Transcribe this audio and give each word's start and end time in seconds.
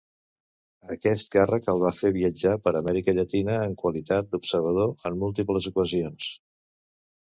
Aquest 0.95 1.29
càrrec 1.35 1.69
el 1.75 1.83
va 1.83 1.91
fer 1.99 2.11
viatjar 2.17 2.55
per 2.65 2.75
Amèrica 2.81 3.17
Llatina 3.19 3.61
en 3.69 3.79
qualitat 3.85 4.35
d'observador 4.35 4.95
en 5.15 5.23
múltiples 5.25 5.75
ocasions. 5.75 6.37